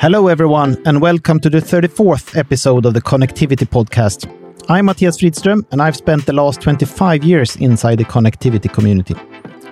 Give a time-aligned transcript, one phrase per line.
[0.00, 4.26] Hello, everyone, and welcome to the 34th episode of the Connectivity Podcast.
[4.66, 9.14] I'm Mattias Fridström, and I've spent the last 25 years inside the connectivity community.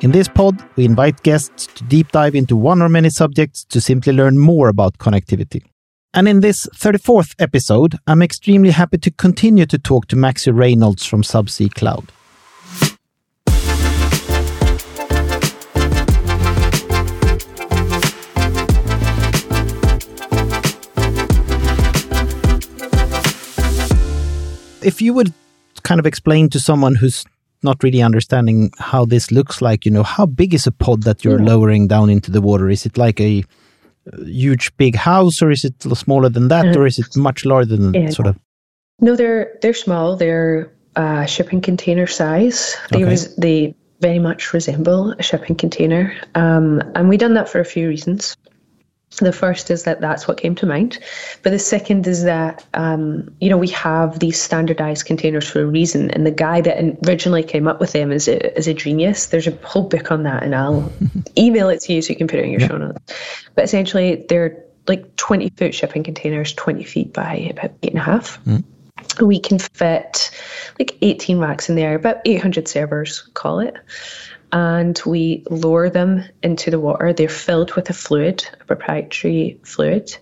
[0.02, 3.80] In this pod, we invite guests to deep dive into one or many subjects to
[3.80, 5.64] simply learn more about connectivity.
[6.12, 11.06] And in this 34th episode, I'm extremely happy to continue to talk to Maxie Reynolds
[11.06, 12.12] from Subsea Cloud.
[24.82, 25.32] If you would
[25.82, 27.24] kind of explain to someone who's
[27.62, 31.24] not really understanding how this looks like, you know, how big is a pod that
[31.24, 31.46] you're yeah.
[31.46, 32.68] lowering down into the water?
[32.68, 33.44] Is it like a
[34.24, 37.94] huge big house or is it smaller than that or is it much larger than
[37.94, 38.10] yeah.
[38.10, 38.38] sort of?
[39.00, 40.16] No, they're they're small.
[40.16, 42.76] They're uh, shipping container size.
[42.90, 43.10] They okay.
[43.10, 47.64] res- they very much resemble a shipping container, um, and we done that for a
[47.64, 48.36] few reasons.
[49.16, 50.98] The first is that that's what came to mind.
[51.42, 55.66] But the second is that, um, you know, we have these standardized containers for a
[55.66, 56.10] reason.
[56.10, 59.26] And the guy that originally came up with them is a, is a genius.
[59.26, 60.92] There's a whole book on that, and I'll
[61.38, 62.68] email it to you so you can put it in your yeah.
[62.68, 63.14] show notes.
[63.54, 68.04] But essentially, they're like 20 foot shipping containers, 20 feet by about eight and a
[68.04, 68.42] half.
[68.44, 68.62] Mm.
[69.20, 70.30] We can fit
[70.78, 73.74] like 18 racks in there, about 800 servers, call it
[74.52, 77.12] and we lower them into the water.
[77.12, 80.16] They're filled with a fluid, a proprietary fluid,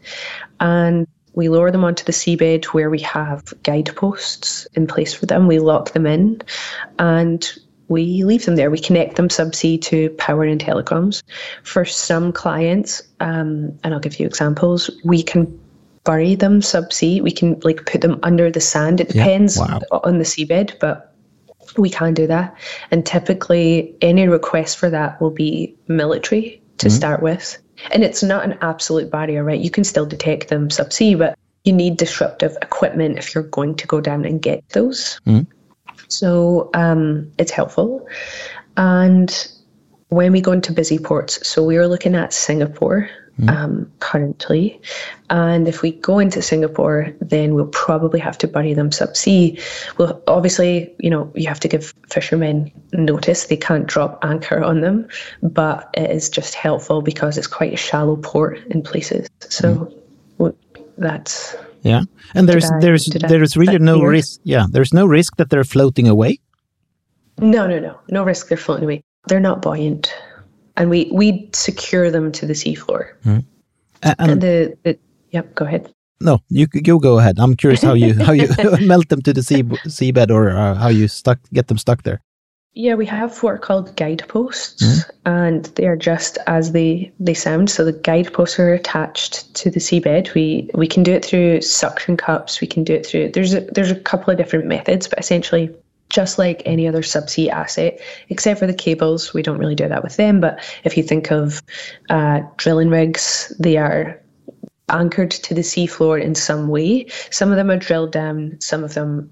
[0.60, 5.46] and we lower them onto the seabed where we have guideposts in place for them.
[5.46, 6.40] We lock them in
[6.98, 7.46] and
[7.88, 8.70] we leave them there.
[8.70, 11.22] We connect them subsea to power and telecoms.
[11.62, 15.60] For some clients, um, and I'll give you examples, we can
[16.04, 17.20] bury them subsea.
[17.20, 19.00] We can like put them under the sand.
[19.00, 20.00] It depends yeah, wow.
[20.04, 21.15] on the seabed, but
[21.78, 22.56] we can do that.
[22.90, 26.96] And typically, any request for that will be military to mm-hmm.
[26.96, 27.58] start with.
[27.90, 29.60] And it's not an absolute barrier, right?
[29.60, 33.86] You can still detect them subsea, but you need disruptive equipment if you're going to
[33.86, 35.20] go down and get those.
[35.26, 35.50] Mm-hmm.
[36.08, 38.06] So um, it's helpful.
[38.76, 39.48] And
[40.08, 43.10] when we go into busy ports, so we are looking at Singapore
[43.40, 43.48] mm.
[43.48, 44.80] um, currently.
[45.30, 49.60] And if we go into Singapore, then we'll probably have to bury them subsea.
[49.98, 53.46] Well, obviously, you know, you have to give fishermen notice.
[53.46, 55.08] They can't drop anchor on them,
[55.42, 59.28] but it is just helpful because it's quite a shallow port in places.
[59.40, 59.92] So
[60.38, 60.54] mm.
[60.98, 62.02] that's yeah.
[62.34, 64.40] And there's I, there's there's really no risk.
[64.42, 66.40] Yeah, there's no risk that they're floating away.
[67.38, 68.48] No, no, no, no risk.
[68.48, 69.02] They're floating away.
[69.28, 70.12] They're not buoyant
[70.76, 73.12] and we we secure them to the seafloor.
[73.24, 73.44] Mm.
[74.02, 74.98] And, and, the, the
[75.30, 75.92] yep, go ahead.
[76.20, 77.38] No, you you go ahead.
[77.38, 78.48] I'm curious how you how you
[78.86, 82.20] melt them to the sea seabed or uh, how you stuck get them stuck there.
[82.78, 85.10] Yeah, we have what are called guideposts, mm.
[85.24, 87.70] and they are just as they they sound.
[87.70, 90.34] So the guideposts are attached to the seabed.
[90.34, 92.60] We we can do it through suction cups.
[92.60, 95.74] We can do it through there's a, there's a couple of different methods, but essentially
[96.08, 99.34] just like any other subsea asset, except for the cables.
[99.34, 100.40] We don't really do that with them.
[100.40, 101.62] But if you think of
[102.10, 104.20] uh, drilling rigs, they are
[104.88, 107.06] anchored to the seafloor in some way.
[107.30, 109.30] Some of them are drilled down, some of them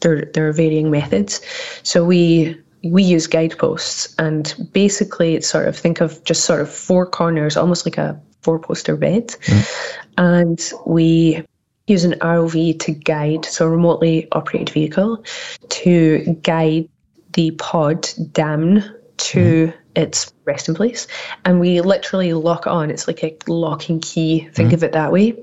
[0.00, 1.40] there there are varying methods.
[1.82, 6.72] So we we use guideposts and basically it's sort of think of just sort of
[6.72, 9.28] four corners, almost like a four poster bed.
[9.28, 10.02] Mm.
[10.18, 11.44] And we
[11.92, 15.24] use an ROV to guide, so a remotely operated vehicle,
[15.68, 16.88] to guide
[17.32, 18.84] the pod down
[19.18, 19.74] to mm.
[19.94, 21.06] its resting place.
[21.44, 22.90] And we literally lock on.
[22.90, 24.48] It's like a locking key.
[24.52, 24.74] Think mm.
[24.74, 25.36] of it that way.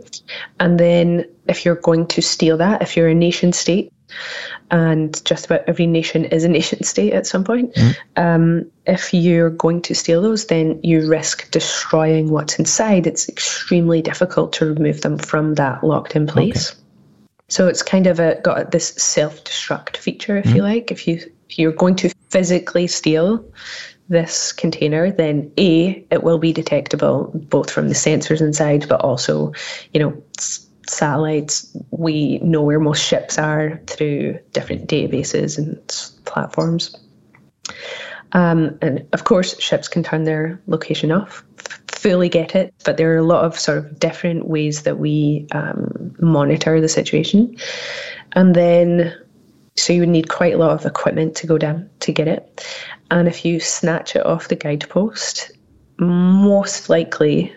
[0.59, 3.93] And then if you're going to steal that, if you're a nation state,
[4.71, 7.73] and just about every nation is a nation state at some point.
[7.75, 7.95] Mm.
[8.17, 13.07] Um, if you're going to steal those, then you risk destroying what's inside.
[13.07, 16.71] It's extremely difficult to remove them from that locked in place.
[16.71, 16.79] Okay.
[17.47, 20.55] So it's kind of a, got this self-destruct feature, if mm.
[20.55, 20.91] you like.
[20.91, 21.19] If you
[21.49, 23.43] if you're going to physically steal
[24.07, 29.53] this container, then A, it will be detectable both from the sensors inside, but also,
[29.93, 30.23] you know,
[30.89, 35.77] satellites, we know where most ships are through different databases and
[36.25, 36.95] platforms.
[38.33, 41.43] Um, and of course, ships can turn their location off.
[41.87, 45.47] Fully get it, but there are a lot of sort of different ways that we
[45.51, 47.55] um, monitor the situation.
[48.33, 49.13] And then,
[49.75, 52.65] so you would need quite a lot of equipment to go down to get it.
[53.11, 55.51] And if you snatch it off the guidepost,
[55.97, 57.53] most likely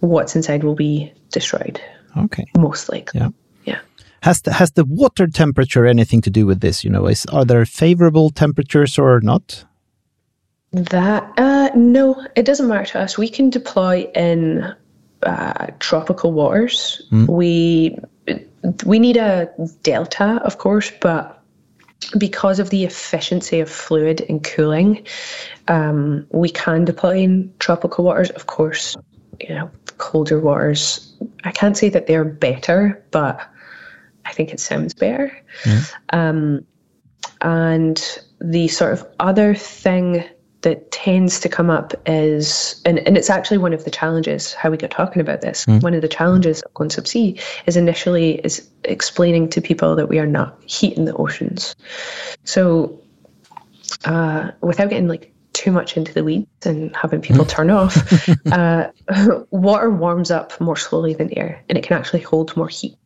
[0.00, 1.80] what's inside will be destroyed.
[2.16, 2.44] Okay.
[2.56, 3.20] Most likely.
[3.20, 3.28] Yeah.
[3.64, 3.80] Yeah.
[4.22, 6.84] Has the, has the water temperature anything to do with this?
[6.84, 9.64] You know, is are there favorable temperatures or not?
[10.72, 13.18] That uh, no, it doesn't matter to us.
[13.18, 14.74] We can deploy in
[15.22, 17.02] uh, tropical waters.
[17.10, 17.28] Mm.
[17.28, 17.98] We
[18.84, 19.50] we need a
[19.82, 21.42] delta, of course, but
[22.18, 25.06] because of the efficiency of fluid and cooling,
[25.68, 28.30] um, we can deploy in tropical waters.
[28.30, 28.96] Of course,
[29.48, 31.14] you know, colder waters.
[31.44, 33.40] I can't say that they're better, but
[34.24, 35.36] I think it sounds better.
[35.64, 35.94] Mm.
[36.10, 36.66] Um,
[37.40, 40.24] and the sort of other thing
[40.62, 44.70] that tends to come up is, and, and it's actually one of the challenges, how
[44.70, 45.66] we got talking about this.
[45.66, 45.82] Mm.
[45.82, 50.20] One of the challenges of going subsea is initially is explaining to people that we
[50.20, 51.74] are not heating the oceans.
[52.44, 53.00] So
[54.04, 55.31] uh, without getting like
[55.62, 57.96] too much into the weeds and having people turn off,
[58.52, 58.90] uh,
[59.50, 62.96] water warms up more slowly than air and it can actually hold more heat.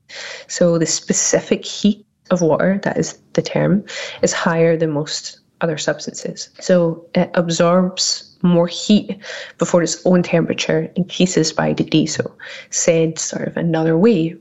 [0.49, 3.85] So the specific heat of water, that is the term,
[4.23, 6.49] is higher than most other substances.
[6.61, 9.19] So it absorbs more heat
[9.59, 12.07] before its own temperature increases by a degree.
[12.07, 12.35] So,
[12.71, 14.37] said sort of another way,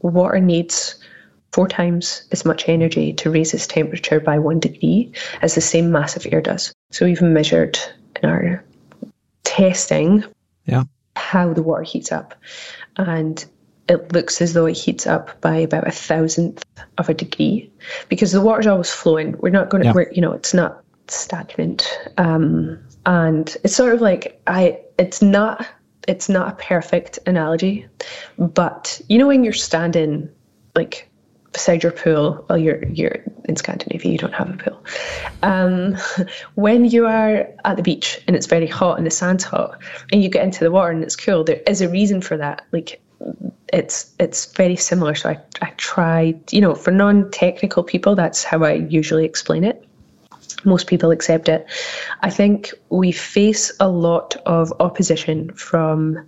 [0.00, 0.96] water needs
[1.54, 5.92] four times as much energy to raise its temperature by one degree as the same
[5.92, 6.74] mass of air does.
[6.90, 7.78] So, we've measured
[8.20, 8.64] in our
[9.44, 10.24] testing
[10.66, 10.82] yeah.
[11.14, 12.34] how the water heats up.
[12.96, 13.44] And
[13.88, 16.64] it looks as though it heats up by about a thousandth
[16.98, 17.70] of a degree
[18.08, 19.36] because the water's always flowing.
[19.38, 20.06] We're not going to, yeah.
[20.10, 21.86] you know, it's not stagnant.
[22.18, 25.68] Um, and it's sort of like I, it's not,
[26.08, 27.86] it's not a perfect analogy,
[28.38, 30.28] but you know when you're standing
[30.74, 31.08] like
[31.54, 34.84] beside your pool, well, you're you're in Scandinavia, you don't have a pool.
[35.42, 35.96] Um,
[36.56, 39.80] when you are at the beach and it's very hot and the sand's hot,
[40.12, 42.66] and you get into the water and it's cool, there is a reason for that.
[42.72, 43.00] Like
[43.72, 45.14] it's it's very similar.
[45.14, 49.82] So I I tried, you know, for non-technical people, that's how I usually explain it.
[50.64, 51.66] Most people accept it.
[52.22, 56.26] I think we face a lot of opposition from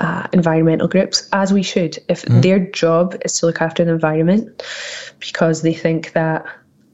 [0.00, 2.42] uh, environmental groups, as we should, if mm.
[2.42, 4.62] their job is to look after the environment
[5.20, 6.44] because they think that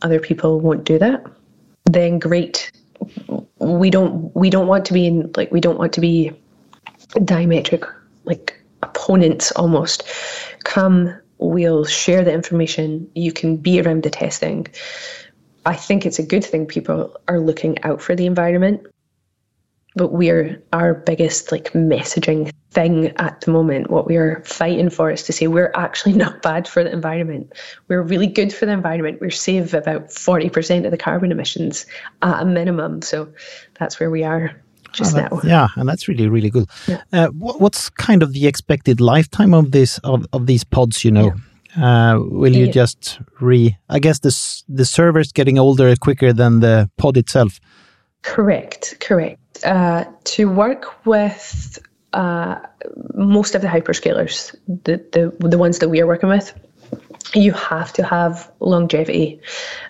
[0.02, 1.24] other people won't do that,
[1.84, 2.70] then great.
[3.58, 6.32] We don't we don't want to be in like we don't want to be
[7.14, 7.90] diametric
[8.24, 10.02] like opponents almost
[10.64, 14.66] come we'll share the information you can be around the testing
[15.64, 18.86] i think it's a good thing people are looking out for the environment
[19.96, 25.22] but we're our biggest like messaging thing at the moment what we're fighting for is
[25.22, 27.52] to say we're actually not bad for the environment
[27.88, 31.86] we're really good for the environment we're save about 40% of the carbon emissions
[32.22, 33.32] at a minimum so
[33.78, 34.54] that's where we are
[34.92, 35.40] just oh, now.
[35.44, 36.68] Yeah, and that's really really good.
[36.86, 37.02] Yeah.
[37.12, 41.04] Uh, what, what's kind of the expected lifetime of this of, of these pods?
[41.04, 41.34] You know,
[41.76, 42.12] yeah.
[42.14, 42.72] uh, will you yeah.
[42.72, 43.76] just re?
[43.88, 44.34] I guess the
[44.68, 47.60] the server's getting older quicker than the pod itself.
[48.22, 49.38] Correct, correct.
[49.64, 51.78] Uh, to work with
[52.12, 52.58] uh,
[53.14, 56.52] most of the hyperscalers, the, the the ones that we are working with,
[57.34, 59.40] you have to have longevity.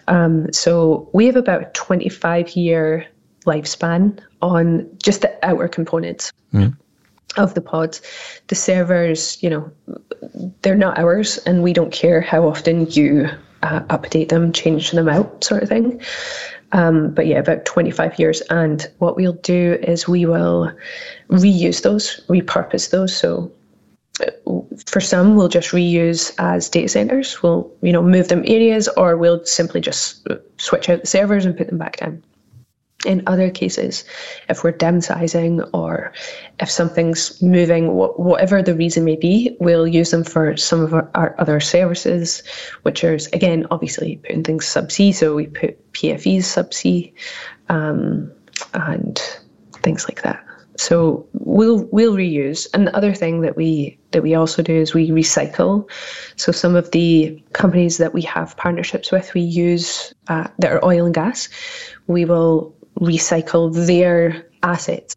[0.09, 3.07] Um, so we have about a 25 year
[3.45, 6.33] lifespan on just the outer components.
[6.53, 6.77] Mm.
[7.37, 8.01] Of the pods,
[8.47, 9.71] the servers, you know,
[10.63, 13.29] they're not ours, and we don't care how often you
[13.63, 16.01] uh, update them, change them out, sort of thing.
[16.77, 18.43] Um, but yeah, about 25 years.
[18.43, 20.71] And what we'll do is we will
[21.31, 23.17] reuse those, repurpose those.
[23.17, 23.51] So
[24.21, 27.43] uh, for some, we'll just reuse as data centers.
[27.43, 30.29] We'll, you know, move them areas, or we'll simply just
[30.59, 32.23] switch out the servers and put them back down.
[33.05, 34.05] In other cases,
[34.49, 36.13] if we're downsizing or
[36.59, 40.95] if something's moving, wh- whatever the reason may be, we'll use them for some of
[40.95, 42.43] our, our other services,
[42.83, 45.15] which is, again, obviously putting things subsea.
[45.15, 47.13] So we put PFEs subsea
[47.69, 48.33] um,
[48.73, 49.19] and
[49.83, 50.43] things like that.
[50.79, 52.67] So we'll we'll reuse.
[52.75, 55.91] And the other thing that we that we also do is we recycle.
[56.37, 60.85] So some of the companies that we have partnerships with, we use uh, that are
[60.85, 61.49] oil and gas.
[62.07, 65.15] We will recycle their assets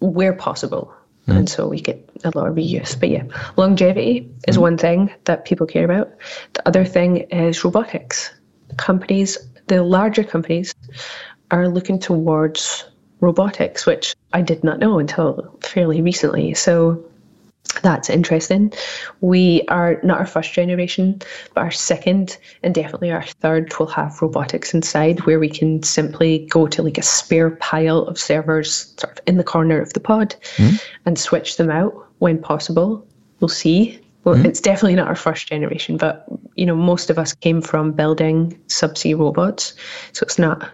[0.00, 0.92] where possible.
[1.28, 1.36] Mm.
[1.36, 2.98] And so we get a lot of reuse.
[2.98, 3.24] But yeah,
[3.56, 4.62] longevity is mm.
[4.62, 6.12] one thing that people care about.
[6.54, 8.30] The other thing is robotics.
[8.76, 9.38] Companies,
[9.68, 10.74] the larger companies,
[11.50, 12.84] are looking towards
[13.20, 16.54] robotics, which I did not know until fairly recently.
[16.54, 17.04] So
[17.82, 18.72] that's interesting.
[19.20, 21.20] We are not our first generation,
[21.54, 26.46] but our second and definitely our third will have robotics inside where we can simply
[26.50, 30.00] go to like a spare pile of servers sort of in the corner of the
[30.00, 30.80] pod mm.
[31.06, 33.06] and switch them out when possible.
[33.40, 34.00] We'll see.
[34.24, 34.44] Well, mm.
[34.44, 38.58] it's definitely not our first generation, but you know, most of us came from building
[38.68, 39.74] subsea robots,
[40.12, 40.70] so it's not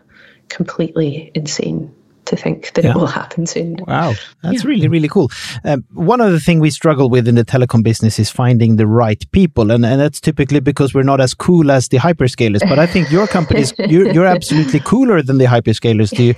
[0.49, 1.95] completely insane
[2.29, 2.91] to think that yeah.
[2.91, 3.77] it will happen soon.
[3.87, 4.69] Wow, that's yeah.
[4.69, 5.31] really really cool.
[5.65, 9.23] Um, one other thing we struggle with in the telecom business is finding the right
[9.33, 12.61] people, and and that's typically because we're not as cool as the hyperscalers.
[12.69, 16.11] But I think your company is you're, you're absolutely cooler than the hyperscalers.
[16.17, 16.35] Do you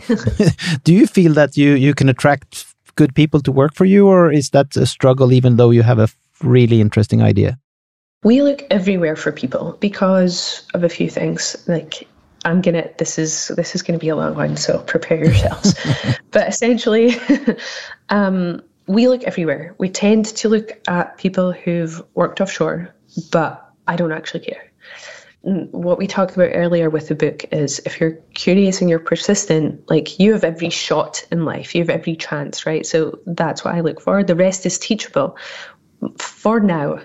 [0.85, 2.66] do you feel that you you can attract
[2.97, 5.99] good people to work for you, or is that a struggle even though you have
[5.99, 6.09] a
[6.42, 7.59] really interesting idea?
[8.23, 11.56] We look everywhere for people because of a few things.
[11.66, 12.06] Like
[12.44, 15.75] I'm gonna this is this is gonna be a long one, so prepare yourselves.
[16.30, 17.14] but essentially,
[18.09, 19.75] um, we look everywhere.
[19.78, 22.94] We tend to look at people who've worked offshore,
[23.30, 24.73] but I don't actually care.
[25.42, 29.88] What we talked about earlier with the book is if you're curious and you're persistent,
[29.88, 32.85] like you have every shot in life, you have every chance, right?
[32.85, 34.23] So that's what I look for.
[34.23, 35.37] The rest is teachable.
[36.18, 37.00] For now,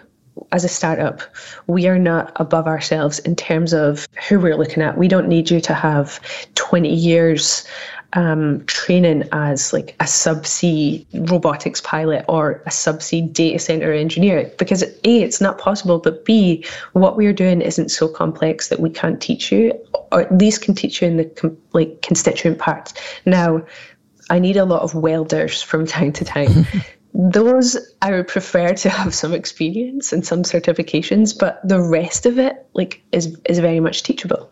[0.51, 1.22] as a startup,
[1.68, 4.98] we are not above ourselves in terms of who we're looking at.
[4.98, 6.20] We don't need you to have
[6.56, 7.65] 20 years
[8.13, 14.84] um, training as like a subsea robotics pilot or a subsea data center engineer because
[14.84, 16.63] a it's not possible but b
[16.94, 19.74] what we're doing isn't so complex that we can't teach you
[20.13, 22.94] or at least can teach you in the com- like constituent parts
[23.25, 23.62] now
[24.30, 26.65] i need a lot of welders from time to time
[27.18, 32.38] those I would prefer to have some experience and some certifications, but the rest of
[32.38, 34.52] it like is is very much teachable.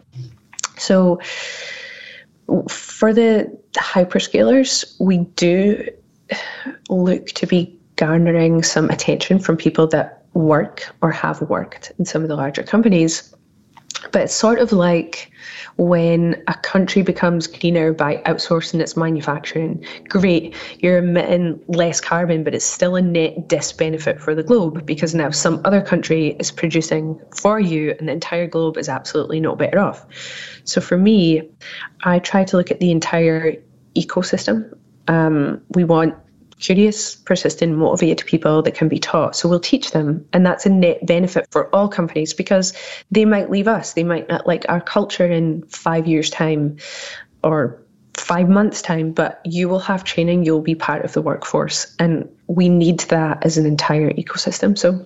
[0.77, 1.19] So
[2.69, 5.89] for the hyperscalers, we do
[6.89, 12.21] look to be garnering some attention from people that work or have worked in some
[12.23, 13.35] of the larger companies.
[14.11, 15.31] But it's sort of like
[15.77, 19.83] when a country becomes greener by outsourcing its manufacturing.
[20.07, 25.15] Great, you're emitting less carbon, but it's still a net disbenefit for the globe because
[25.15, 29.57] now some other country is producing for you and the entire globe is absolutely not
[29.57, 30.05] better off.
[30.63, 31.49] So for me,
[32.03, 33.55] I try to look at the entire
[33.95, 34.77] ecosystem.
[35.07, 36.15] Um, we want
[36.63, 39.35] curious, persistent, motivated people that can be taught.
[39.35, 40.25] So we'll teach them.
[40.31, 42.73] And that's a net benefit for all companies because
[43.11, 43.93] they might leave us.
[43.93, 46.77] They might not like our culture in five years' time
[47.43, 47.83] or
[48.15, 51.93] five months' time, but you will have training, you'll be part of the workforce.
[51.99, 54.77] And we need that as an entire ecosystem.
[54.77, 55.05] So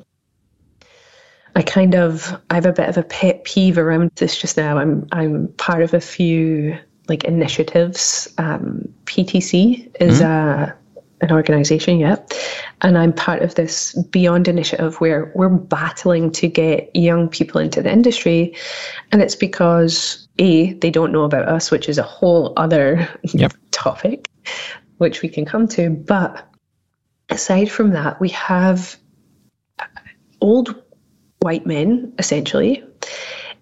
[1.56, 4.78] I kind of I have a bit of a pet peeve around this just now.
[4.78, 8.32] I'm I'm part of a few like initiatives.
[8.38, 10.72] Um, PTC is mm-hmm.
[10.72, 10.76] a
[11.22, 12.34] an organization yet.
[12.82, 17.82] And I'm part of this Beyond initiative where we're battling to get young people into
[17.82, 18.56] the industry.
[19.12, 23.54] And it's because, A, they don't know about us, which is a whole other yep.
[23.72, 24.30] topic,
[24.98, 25.90] which we can come to.
[25.90, 26.48] But
[27.30, 28.96] aside from that, we have
[30.42, 30.84] old
[31.40, 32.84] white men, essentially,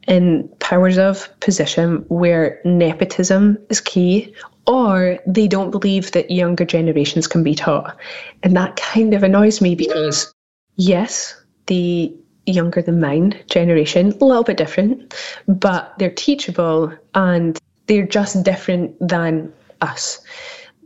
[0.07, 4.35] in powers of position where nepotism is key
[4.67, 7.97] or they don't believe that younger generations can be taught.
[8.43, 10.33] And that kind of annoys me because,
[10.75, 11.35] yes,
[11.67, 12.13] the
[12.45, 15.13] younger than mine generation, a little bit different,
[15.47, 20.19] but they're teachable and they're just different than us.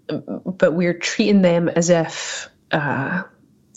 [0.08, 3.24] But we're treating them as if uh,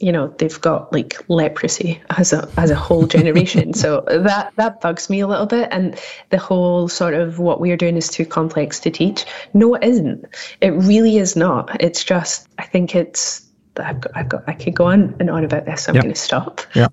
[0.03, 4.81] you know they've got like leprosy as a as a whole generation so that that
[4.81, 5.99] bugs me a little bit and
[6.31, 9.85] the whole sort of what we are doing is too complex to teach no it
[9.85, 10.27] isn't
[10.61, 14.75] it really is not it's just i think it's I've got, I've got, I could
[14.75, 15.89] go on and on about this.
[15.89, 16.61] I'm going to stop.
[16.75, 16.89] Yeah.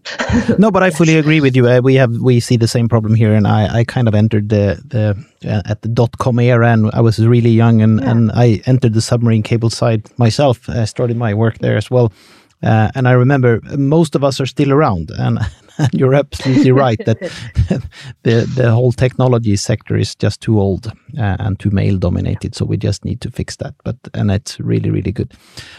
[0.57, 1.67] No, but I fully agree with you.
[1.67, 3.33] Uh, we have, we see the same problem here.
[3.33, 6.89] And I, I kind of entered the, the, uh, at the dot com era and
[6.93, 8.11] I was really young and, yeah.
[8.11, 10.69] and I entered the submarine cable side myself.
[10.69, 12.13] I started my work there as well.
[12.61, 15.39] Uh, and I remember most of us are still around, and,
[15.77, 17.19] and you're absolutely right that
[18.23, 20.87] the the whole technology sector is just too old
[21.17, 22.55] uh, and too male dominated.
[22.55, 23.75] So we just need to fix that.
[23.83, 25.33] But and it's really really good.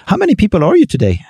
[0.07, 1.21] How many people are you today,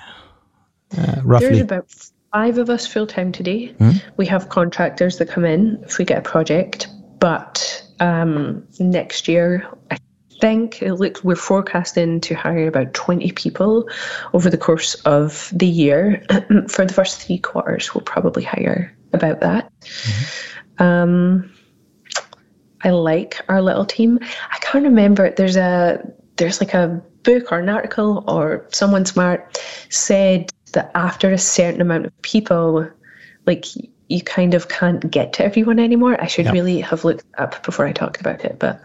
[0.97, 1.49] uh, roughly?
[1.49, 1.91] There's about
[2.31, 3.73] five of us full time today.
[3.79, 4.01] Mm -hmm.
[4.17, 6.87] We have contractors that come in if we get a project,
[7.19, 9.97] but um, next year I
[10.41, 13.87] think it looks we're forecasting to hire about 20 people
[14.33, 16.25] over the course of the year.
[16.67, 19.71] For the first three quarters, we'll probably hire about that.
[19.81, 20.83] Mm-hmm.
[20.83, 21.53] Um,
[22.83, 24.19] I like our little team.
[24.51, 25.29] I can't remember.
[25.29, 26.01] There's a
[26.37, 31.81] there's like a book or an article or someone smart said that after a certain
[31.81, 32.89] amount of people,
[33.45, 33.65] like
[34.11, 36.21] you kind of can't get to everyone anymore.
[36.21, 38.59] I should really have looked up before I talked about it.
[38.59, 38.81] But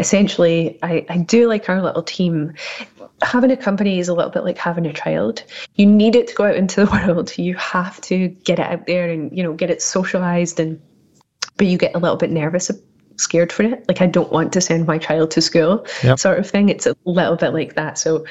[0.00, 2.54] essentially, I, I do like our little team.
[3.22, 5.44] Having a company is a little bit like having a child.
[5.76, 7.38] You need it to go out into the world.
[7.38, 10.80] You have to get it out there and, you know, get it socialized and
[11.56, 12.68] but you get a little bit nervous
[13.16, 13.84] scared for it.
[13.88, 16.18] Like I don't want to send my child to school, yep.
[16.18, 16.68] sort of thing.
[16.68, 17.98] It's a little bit like that.
[17.98, 18.24] So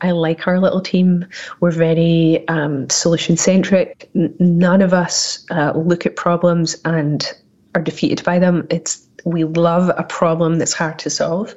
[0.00, 1.26] I like our little team.
[1.60, 4.10] We're very um, solution centric.
[4.14, 7.32] N- none of us uh, look at problems and
[7.74, 8.66] are defeated by them.
[8.70, 11.54] It's we love a problem that's hard to solve,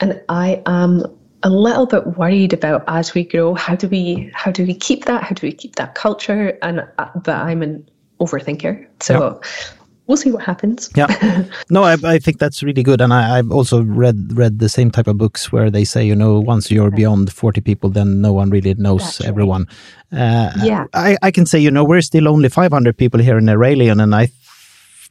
[0.00, 1.04] and I am
[1.44, 3.54] a little bit worried about as we grow.
[3.54, 5.24] How do we how do we keep that?
[5.24, 6.58] How do we keep that culture?
[6.62, 7.88] And uh, but I'm an
[8.20, 9.40] overthinker, so.
[9.42, 10.90] Yep we'll see what happens.
[10.94, 14.68] yeah, no, I, I think that's really good, and I, have also read read the
[14.68, 18.20] same type of books where they say, you know, once you're beyond forty people, then
[18.20, 19.66] no one really knows that's everyone.
[20.10, 20.20] Right.
[20.20, 23.38] Uh, yeah, I, I can say, you know, we're still only five hundred people here
[23.38, 24.28] in Arelion, and I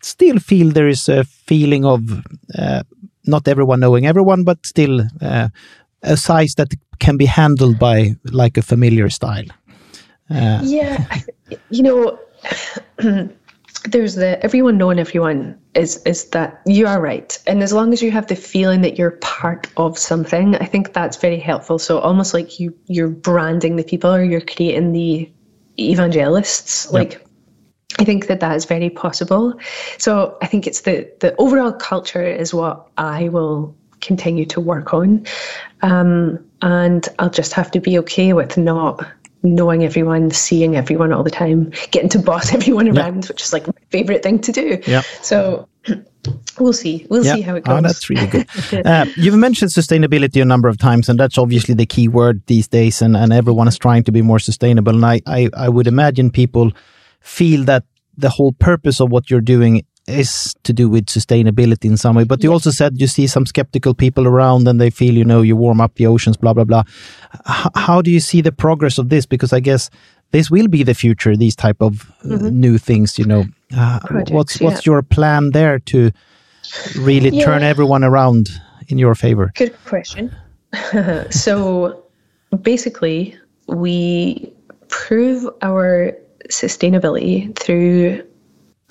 [0.01, 2.01] still feel there is a feeling of
[2.57, 2.83] uh,
[3.25, 5.49] not everyone knowing everyone, but still uh,
[6.03, 9.45] a size that can be handled by like a familiar style.
[10.29, 11.19] Uh, yeah,
[11.69, 12.19] you know,
[13.83, 18.01] there's the everyone knowing everyone is is that you are right, and as long as
[18.01, 21.79] you have the feeling that you're part of something, I think that's very helpful.
[21.79, 25.31] So almost like you you're branding the people, or you're creating the
[25.79, 26.93] evangelists, yep.
[26.93, 27.27] like
[27.99, 29.53] I think that that is very possible.
[29.97, 34.93] So I think it's the the overall culture is what I will continue to work
[34.93, 35.25] on,
[35.81, 39.07] um, and I'll just have to be okay with not
[39.43, 43.67] knowing everyone, seeing everyone all the time, getting to boss everyone around, which is like
[43.67, 44.81] my favorite thing to do.
[44.85, 45.01] Yeah.
[45.21, 45.67] So
[46.59, 47.05] we'll see.
[47.09, 47.77] We'll see how it goes.
[47.77, 48.47] Oh, that's really good.
[48.85, 52.67] uh, you've mentioned sustainability a number of times, and that's obviously the key word these
[52.67, 53.01] days.
[53.01, 54.93] And, and everyone is trying to be more sustainable.
[54.93, 56.71] And I, I, I would imagine people
[57.19, 57.83] feel that
[58.17, 62.23] the whole purpose of what you're doing is to do with sustainability in some way.
[62.23, 65.41] But you also said you see some skeptical people around and they feel, you know,
[65.41, 66.83] you warm up the oceans, blah, blah, blah.
[67.47, 69.25] H how do you see the progress of this?
[69.25, 69.89] Because I guess
[70.31, 72.51] this will be the future, these type of mm -hmm.
[72.51, 73.45] new things, you know.
[73.73, 74.93] Uh, Projects, what's what's yeah.
[74.93, 75.97] your plan there to
[77.01, 77.45] really yeah.
[77.45, 78.49] turn everyone around
[78.87, 79.51] in your favor?
[79.57, 80.31] Good question.
[81.45, 81.55] so
[82.61, 83.35] basically,
[83.67, 84.51] we
[84.87, 86.13] prove our
[86.49, 88.23] sustainability through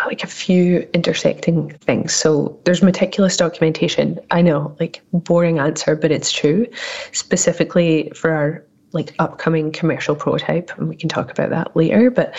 [0.06, 2.14] like a few intersecting things.
[2.14, 4.18] So there's meticulous documentation.
[4.30, 6.66] I know, like boring answer, but it's true.
[7.12, 12.10] Specifically for our like upcoming commercial prototype, and we can talk about that later.
[12.10, 12.34] But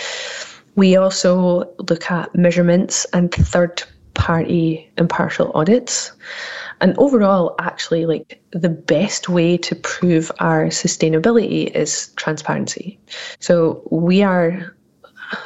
[0.74, 3.82] we also look at measurements and third
[4.14, 6.12] party impartial audits.
[6.80, 12.98] And overall, actually, like the best way to prove our sustainability is transparency.
[13.38, 14.74] So we are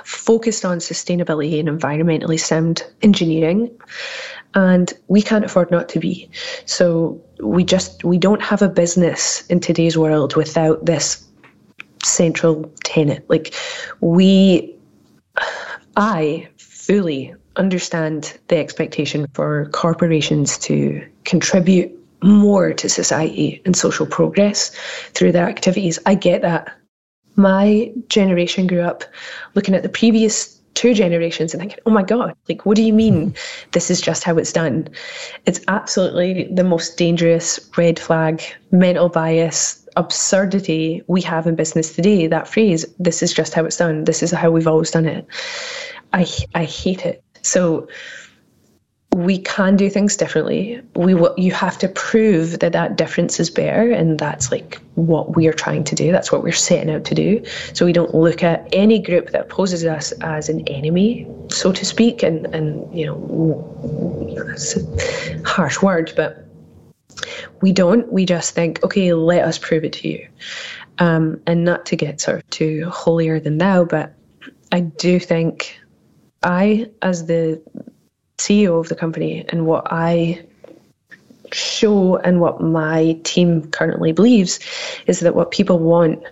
[0.05, 3.71] focused on sustainability and environmentally sound engineering
[4.57, 6.29] and we can't afford not to be.
[6.65, 11.25] So we just we don't have a business in today's world without this
[12.03, 13.29] central tenet.
[13.29, 13.55] Like
[14.01, 14.75] we
[15.97, 21.91] i fully understand the expectation for corporations to contribute
[22.23, 24.75] more to society and social progress
[25.15, 25.99] through their activities.
[26.07, 26.75] I get that
[27.37, 29.05] my generation grew up
[29.55, 32.93] looking at the previous two generations and thinking, oh my God, like, what do you
[32.93, 33.35] mean hmm.
[33.73, 34.89] this is just how it's done?
[35.47, 42.27] It's absolutely the most dangerous red flag, mental bias, absurdity we have in business today.
[42.27, 45.27] That phrase, this is just how it's done, this is how we've always done it.
[46.13, 47.25] I, I hate it.
[47.43, 47.89] So,
[49.17, 50.79] we can do things differently.
[50.95, 55.35] We will, you have to prove that that difference is better, and that's like what
[55.35, 56.13] we are trying to do.
[56.13, 57.43] That's what we're setting out to do.
[57.73, 61.83] So we don't look at any group that opposes us as an enemy, so to
[61.83, 62.23] speak.
[62.23, 66.45] And and you know, a harsh word, but
[67.63, 68.13] we don't.
[68.13, 70.29] We just think, okay, let us prove it to you,
[70.99, 74.13] um, and not to get sort of too holier than thou, but
[74.73, 75.81] I do think
[76.43, 77.63] I, as the
[78.39, 80.45] CEO of the company and what I
[81.53, 84.59] show and what my team currently believes
[85.07, 86.23] is that what people want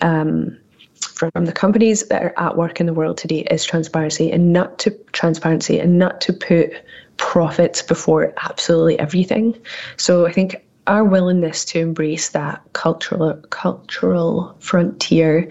[0.00, 0.58] um,
[1.00, 4.78] from the companies that are at work in the world today is transparency and not
[4.80, 6.72] to transparency and not to put
[7.16, 9.56] profits before absolutely everything.
[9.96, 15.50] So I think our willingness to embrace that cultural cultural frontier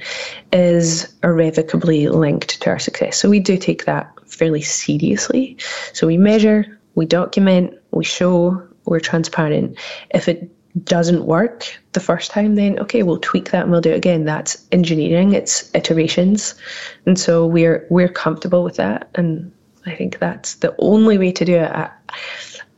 [0.51, 3.17] is irrevocably linked to our success.
[3.17, 5.57] So we do take that fairly seriously.
[5.93, 9.77] So we measure, we document, we show, we're transparent.
[10.13, 10.49] If it
[10.83, 14.25] doesn't work the first time, then okay, we'll tweak that and we'll do it again.
[14.25, 16.55] That's engineering, it's iterations.
[17.05, 19.09] And so we're we're comfortable with that.
[19.15, 19.51] And
[19.85, 21.71] I think that's the only way to do it.
[21.71, 21.91] I,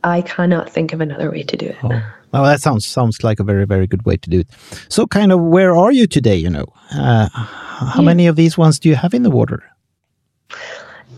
[0.04, 1.76] I cannot think of another way to do it.
[1.82, 2.02] Oh.
[2.32, 4.48] Well, that sounds sounds like a very very good way to do it.
[4.88, 6.36] So, kind of, where are you today?
[6.36, 8.06] You know, uh, how yeah.
[8.06, 9.62] many of these ones do you have in the water?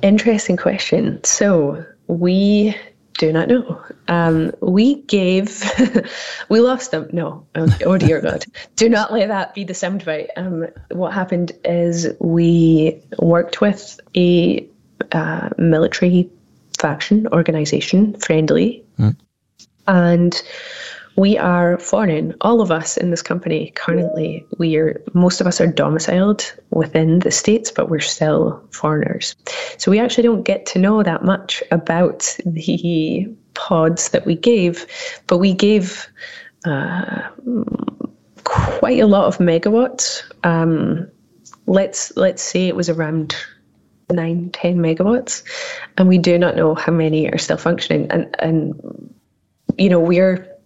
[0.03, 1.23] Interesting question.
[1.25, 2.77] So we
[3.19, 3.83] do not know.
[4.07, 5.63] Um, we gave,
[6.49, 7.09] we lost them.
[7.13, 8.45] No, oh, oh dear God.
[8.77, 10.29] Do not let that be the soundbite.
[10.37, 14.67] Um, what happened is we worked with a
[15.13, 16.31] uh, military
[16.79, 19.17] faction organization, friendly, mm.
[19.87, 20.41] and
[21.19, 22.33] we are foreign.
[22.43, 27.19] All of us in this company currently, we are most of us are domiciled within
[27.19, 29.35] the states, but we're still foreigners.
[29.79, 34.87] So we actually don't get to know that much about the pods that we gave,
[35.27, 36.07] but we gave
[36.65, 37.29] uh,
[38.45, 40.23] quite a lot of megawatts.
[40.45, 41.11] Um,
[41.67, 43.35] let's let's say it was around
[44.13, 45.43] nine, 10 megawatts,
[45.97, 48.07] and we do not know how many are still functioning.
[48.13, 49.13] And and
[49.77, 50.58] you know we're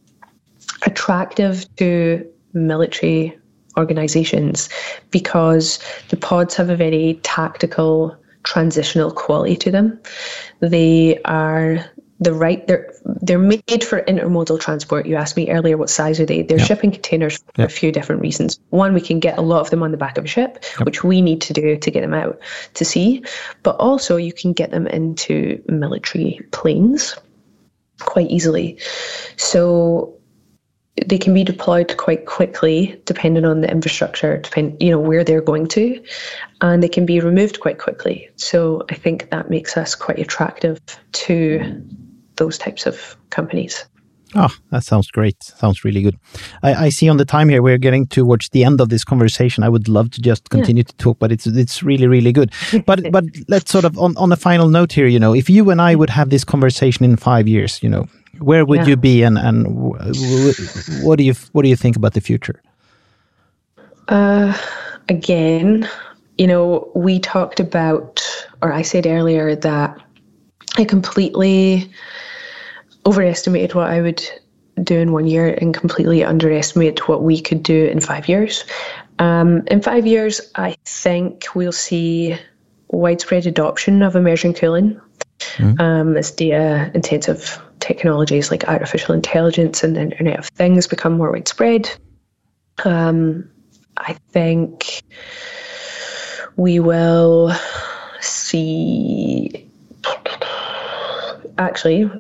[0.87, 3.39] attractive to military
[3.77, 4.69] organizations
[5.11, 10.01] because the pods have a very tactical transitional quality to them.
[10.61, 11.85] They are
[12.21, 15.07] the right they're they're made for intermodal transport.
[15.07, 16.43] You asked me earlier what size are they?
[16.43, 16.67] They're yep.
[16.67, 17.69] shipping containers for yep.
[17.69, 18.61] a few different reasons.
[18.71, 20.87] One, we can get a lot of them on the back of a ship, yep.
[20.87, 22.39] which we need to do to get them out
[22.75, 23.25] to sea.
[23.63, 27.17] But also you can get them into military planes
[28.01, 28.79] quite easily.
[29.37, 30.17] So
[31.07, 35.41] they can be deployed quite quickly depending on the infrastructure depend you know where they're
[35.41, 36.03] going to
[36.61, 40.79] and they can be removed quite quickly so i think that makes us quite attractive
[41.13, 41.83] to
[42.37, 43.85] those types of companies
[44.35, 45.43] Oh, that sounds great.
[45.43, 46.19] Sounds really good.
[46.63, 49.63] I, I, see on the time here we're getting towards the end of this conversation.
[49.63, 50.91] I would love to just continue yeah.
[50.91, 52.51] to talk, but it's it's really really good.
[52.87, 55.07] But but let's sort of on on a final note here.
[55.07, 58.07] You know, if you and I would have this conversation in five years, you know,
[58.43, 58.87] where would yeah.
[58.87, 59.67] you be, and and
[61.03, 62.63] what do you what do you think about the future?
[64.09, 64.57] Uh,
[65.09, 65.89] again,
[66.39, 68.23] you know, we talked about,
[68.63, 69.99] or I said earlier that
[70.77, 71.91] I completely
[73.07, 74.23] overestimated what I would
[74.83, 78.65] do in one year and completely underestimated what we could do in five years.
[79.19, 82.37] Um, in five years, I think we'll see
[82.89, 85.01] widespread adoption of immersion cooling
[85.57, 85.81] mm.
[85.81, 91.31] um, as data intensive technologies like artificial intelligence and the Internet of Things become more
[91.31, 91.91] widespread.
[92.85, 93.51] Um,
[93.99, 95.03] I think
[96.57, 97.53] we will
[98.21, 99.69] see.
[101.59, 102.11] Actually,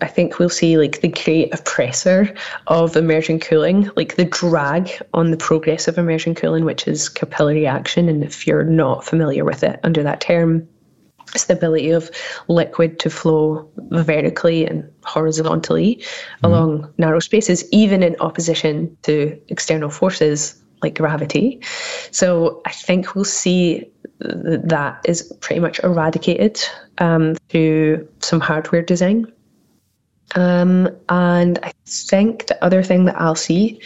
[0.00, 2.34] I think we'll see like the great oppressor
[2.66, 7.66] of immersion cooling, like the drag on the progress of immersion cooling, which is capillary
[7.66, 8.08] action.
[8.08, 10.68] And if you're not familiar with it under that term,
[11.34, 12.10] it's the ability of
[12.48, 16.04] liquid to flow vertically and horizontally mm.
[16.42, 21.60] along narrow spaces, even in opposition to external forces like gravity.
[22.10, 23.90] So I think we'll see
[24.20, 26.60] that is pretty much eradicated
[26.98, 29.30] um, through some hardware design.
[30.34, 33.80] Um, and I think the other thing that I'll see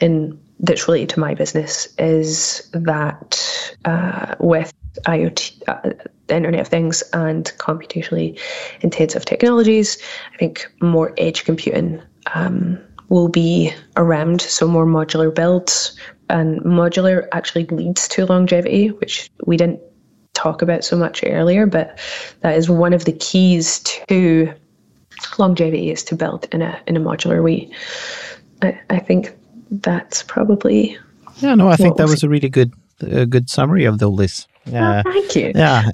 [0.00, 4.72] in that's related to my business is that uh, with
[5.06, 5.92] IoT, uh,
[6.26, 8.38] the Internet of Things, and computationally
[8.80, 9.98] intensive technologies,
[10.34, 12.00] I think more edge computing
[12.34, 14.40] um, will be around.
[14.42, 15.96] So more modular builds,
[16.28, 19.80] and modular actually leads to longevity, which we didn't
[20.34, 21.98] talk about so much earlier, but
[22.40, 24.52] that is one of the keys to
[25.38, 27.68] longevity is to build in a in a modular way.
[28.62, 29.36] I, I think
[29.70, 30.96] that's probably
[31.38, 31.54] yeah.
[31.54, 34.46] No, I think that was a really good a good summary of all this.
[34.70, 35.52] Yeah, oh, thank you.
[35.54, 35.82] Yeah,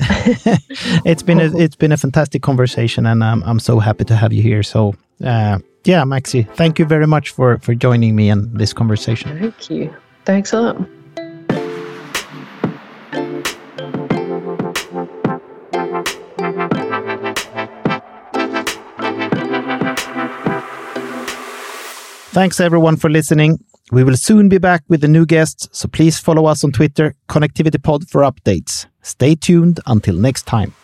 [1.05, 4.33] it's been a it's been a fantastic conversation, and I'm I'm so happy to have
[4.33, 4.63] you here.
[4.63, 9.39] So uh, yeah, Maxie, thank you very much for for joining me in this conversation.
[9.39, 9.95] Thank you.
[10.25, 10.89] Thanks a lot.
[22.35, 23.59] Thanks everyone for listening.
[23.95, 27.15] We will soon be back with a new guest, so please follow us on Twitter,
[27.29, 28.87] Connectivity Pod, for updates.
[29.03, 30.75] Stay tuned until next time.